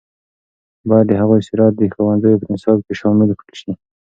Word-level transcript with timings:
باید 0.89 1.05
د 1.09 1.13
هغوی 1.21 1.39
سیرت 1.47 1.73
د 1.77 1.81
ښوونځیو 1.93 2.39
په 2.41 2.45
نصاب 2.53 2.77
کې 2.85 2.93
شامل 3.01 3.29
کړل 3.39 3.55
شي. 3.61 3.71